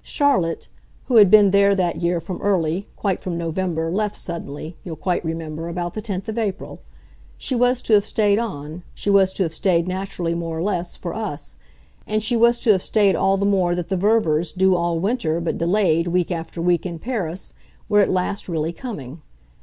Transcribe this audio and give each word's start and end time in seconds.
"Charlotte, 0.00 0.68
who 1.08 1.16
had 1.16 1.30
been 1.30 1.50
there, 1.50 1.74
that 1.74 2.00
year, 2.00 2.18
from 2.18 2.40
early, 2.40 2.88
quite 2.96 3.20
from 3.20 3.36
November, 3.36 3.90
left 3.92 4.16
suddenly, 4.16 4.78
you'll 4.82 4.96
quite 4.96 5.22
remember, 5.22 5.68
about 5.68 5.92
the 5.92 6.00
10th 6.00 6.26
of 6.26 6.38
April. 6.38 6.80
She 7.36 7.54
was 7.54 7.82
to 7.82 7.92
have 7.92 8.06
stayed 8.06 8.38
on 8.38 8.82
she 8.94 9.10
was 9.10 9.30
to 9.34 9.42
have 9.42 9.52
stayed, 9.52 9.86
naturally, 9.86 10.32
more 10.32 10.56
or 10.56 10.62
less, 10.62 10.96
for 10.96 11.12
us; 11.12 11.58
and 12.06 12.22
she 12.22 12.34
was 12.34 12.58
to 12.60 12.72
have 12.72 12.82
stayed 12.82 13.14
all 13.14 13.36
the 13.36 13.44
more 13.44 13.74
that 13.74 13.90
the 13.90 13.96
Ververs, 13.98 14.52
due 14.56 14.74
all 14.74 14.98
winter, 14.98 15.38
but 15.38 15.58
delayed, 15.58 16.06
week 16.06 16.30
after 16.30 16.62
week, 16.62 16.86
in 16.86 16.98
Paris, 16.98 17.52
were 17.86 18.00
at 18.00 18.08
last 18.08 18.48
really 18.48 18.72
coming. 18.72 19.20